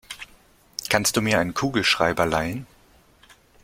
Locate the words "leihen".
2.25-2.65